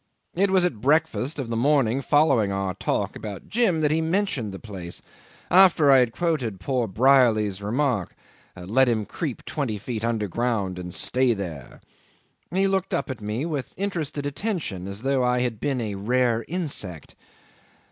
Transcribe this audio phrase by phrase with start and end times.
[0.33, 4.51] It was at breakfast of the morning following our talk about Jim that he mentioned
[4.51, 5.03] the place,
[5.51, 8.15] after I had quoted poor Brierly's remark:
[8.57, 11.81] "Let him creep twenty feet underground and stay there."
[12.49, 16.45] He looked up at me with interested attention, as though I had been a rare
[16.47, 17.13] insect.